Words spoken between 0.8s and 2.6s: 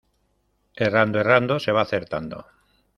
Errando, errando, se va acertando.